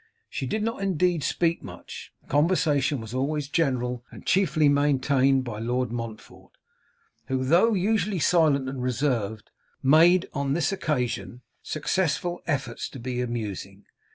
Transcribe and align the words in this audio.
She 0.31 0.47
did 0.47 0.63
not, 0.63 0.81
indeed, 0.81 1.23
speak 1.23 1.61
much; 1.61 2.11
the 2.23 2.27
conversation 2.27 2.99
was 2.99 3.13
always 3.13 3.47
general, 3.47 4.03
and 4.09 4.25
chiefly 4.25 4.67
maintained 4.67 5.43
by 5.43 5.59
Lord 5.59 5.91
Montfort, 5.91 6.53
who, 7.27 7.43
though 7.43 7.75
usually 7.75 8.17
silent 8.17 8.67
and 8.67 8.81
reserved, 8.81 9.51
made 9.83 10.25
on 10.33 10.53
this 10.53 10.71
occasion 10.71 11.43
successful 11.61 12.41
efforts 12.47 12.89
to 12.89 12.99
be 12.99 13.21
amusing. 13.21 13.85